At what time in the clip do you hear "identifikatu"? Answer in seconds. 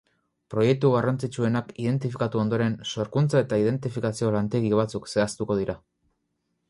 1.83-2.41